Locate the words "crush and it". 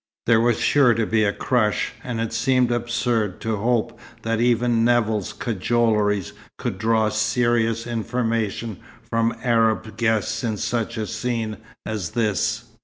1.31-2.33